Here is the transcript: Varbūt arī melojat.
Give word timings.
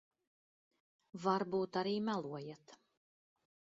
Varbūt 1.27 1.79
arī 1.83 1.93
melojat. 2.11 2.77